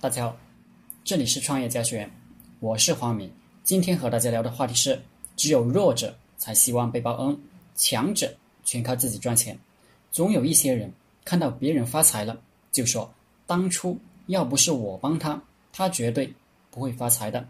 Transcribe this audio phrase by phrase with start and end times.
[0.00, 0.36] 大家好，
[1.02, 2.08] 这里是创业家学院，
[2.60, 3.28] 我是黄明。
[3.64, 4.96] 今天和大家聊的话题是：
[5.34, 7.36] 只有弱者才希望被报恩，
[7.74, 8.32] 强者
[8.64, 9.58] 全靠自己赚钱。
[10.12, 10.88] 总有一些人
[11.24, 12.40] 看到别人发财了，
[12.70, 13.12] 就说
[13.44, 13.98] 当初
[14.28, 15.42] 要不是我帮他，
[15.72, 16.32] 他绝对
[16.70, 17.44] 不会发财的。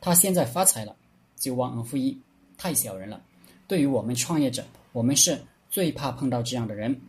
[0.00, 0.96] 他现在发财了，
[1.36, 2.20] 就忘恩负义，
[2.56, 3.22] 太小人了。
[3.68, 5.40] 对于我们创业者，我们是
[5.70, 7.00] 最怕碰到这样的人，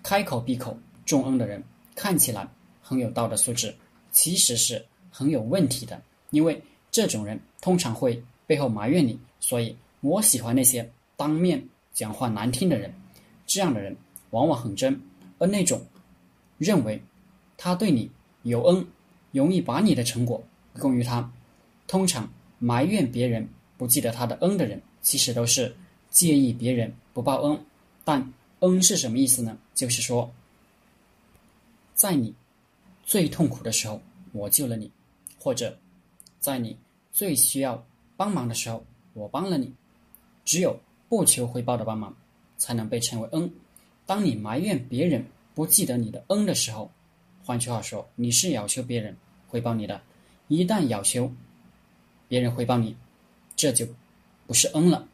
[0.00, 1.60] 开口闭口重恩的人，
[1.96, 2.46] 看起来
[2.80, 3.74] 很有道德素质。
[4.12, 12.92] 其实是很有问题的，因为这种人通常会背后埋怨你，所以我喜欢那些当面讲话难听的人。
[13.46, 13.96] 这样的人
[14.30, 15.00] 往往很真，
[15.38, 15.80] 而那种
[16.58, 17.02] 认为
[17.56, 18.10] 他对你
[18.42, 18.86] 有恩，
[19.32, 20.42] 容易把你的成果
[20.74, 21.32] 归功于他，
[21.86, 25.74] 通常埋怨别人不记得他的恩的人，其实都是
[26.10, 27.58] 介意别人不报恩。
[28.04, 29.58] 但恩是什么意思呢？
[29.74, 30.30] 就是说，
[31.94, 32.34] 在你。
[33.12, 34.00] 最痛苦的时候，
[34.32, 34.90] 我救了你；
[35.38, 35.78] 或者，
[36.40, 36.78] 在你
[37.12, 37.84] 最需要
[38.16, 39.70] 帮忙的时候，我帮了你。
[40.46, 42.16] 只有不求回报的帮忙，
[42.56, 43.52] 才能被称为恩。
[44.06, 46.90] 当你埋怨别人不记得你的恩的时候，
[47.44, 49.14] 换句话说，你是要求别人
[49.46, 50.00] 回报你的。
[50.48, 51.30] 一旦要求
[52.28, 52.96] 别人回报你，
[53.54, 53.86] 这就
[54.46, 55.06] 不是恩了，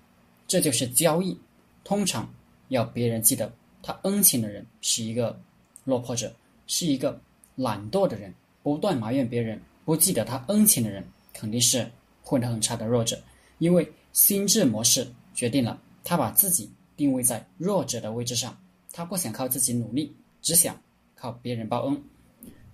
[0.47, 1.37] 这就是交易。
[1.83, 2.33] 通常
[2.69, 5.37] 要别人记得他恩情的人，是一个
[5.83, 6.33] 落魄者，
[6.69, 7.21] 是一个。
[7.59, 11.91] 懒惰的人，不断埋怨别人，不记得他恩情的人，肯定是
[12.23, 13.21] 混得很差的弱者。
[13.59, 18.57] 因为心智模式决定了他把自己定位在弱者的位置上，
[18.93, 20.81] 他不想靠自己努力，只想
[21.17, 22.01] 靠别人报恩。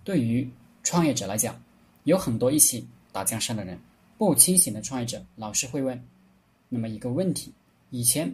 [0.04, 0.46] 对于
[0.82, 1.58] 创业者来讲，
[2.02, 3.80] 有很多一起打江山的人，
[4.18, 5.98] 不清醒的创业者老是会问
[6.68, 7.50] 那么一个问题：
[7.88, 8.30] 以前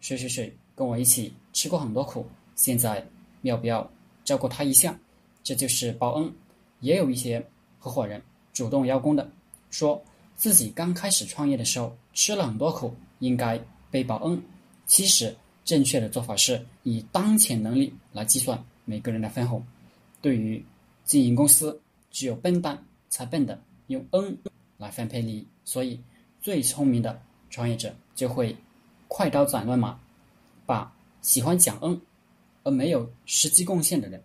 [0.00, 3.06] 谁谁谁跟我一起吃过很多苦，现在
[3.42, 3.88] 要不要
[4.24, 4.98] 照顾他一下？
[5.42, 6.32] 这就是报恩，
[6.80, 7.44] 也有一些
[7.78, 9.30] 合伙人主动邀功的，
[9.70, 10.02] 说
[10.36, 14.40] 自己刚开始创业的时候吃了很多苦，应该被报恩。
[14.86, 19.64] 其实正确的做法是以当前能力来计算每个人的分红。
[20.20, 20.64] 对于
[21.04, 24.38] 经营公司，只有笨蛋才笨的用恩
[24.76, 25.98] 来分配利益，所以
[26.40, 27.20] 最聪明的
[27.50, 28.56] 创业者就会
[29.08, 29.98] 快刀斩乱麻，
[30.66, 32.00] 把喜欢讲恩
[32.64, 34.22] 而没有实际贡献的人。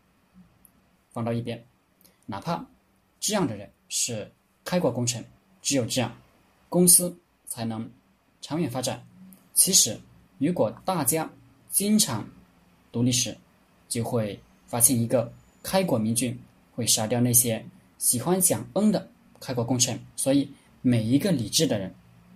[1.17, 1.66] 放到一边，
[2.28, 2.63] 哪怕
[3.19, 4.31] 这样的人是
[4.63, 5.25] 开国功臣，
[5.63, 6.16] 只有这样，
[6.69, 7.11] 公司
[7.47, 7.89] 才能
[8.39, 9.03] 长远发展。
[9.56, 10.00] 其实，
[10.38, 11.27] 如果大家
[11.72, 12.23] 经常
[12.91, 13.35] 读历史，
[13.89, 15.33] 就会发现一个
[15.63, 16.39] 开国明君
[16.75, 17.66] 会杀掉那些
[17.97, 20.00] 喜欢讲恩的开国功臣。
[20.16, 20.47] 所以，
[20.83, 21.91] 每一个理智的人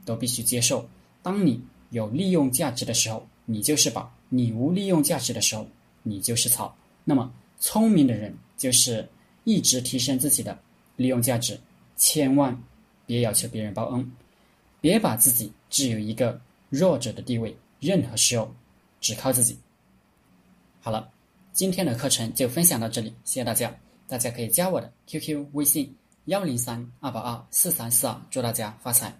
[0.06, 0.90] 都必须接受：
[1.22, 5.68] 当你有利用价值的时候，你就是宝；你无利用价值的时候，
[6.02, 6.76] 你就是草。
[7.04, 7.32] 那么，
[7.62, 8.38] 聪明的人。
[8.58, 9.10] 就是
[9.44, 10.56] 一直提升自己的
[10.96, 11.60] 利用价值，
[11.96, 12.56] 千万
[13.08, 14.12] 别要求别人报恩，
[14.80, 16.40] 别把自己置于一个
[16.70, 18.54] 弱者的地位，任何时候
[19.00, 19.58] 只靠自己。
[20.80, 21.10] 好了，
[21.54, 23.76] 今天的课程就分享到这里，谢谢大家。
[24.08, 25.92] 大家可以加我的 QQ 微信
[26.26, 29.12] 幺零三二八二四三四二，祝大家发财。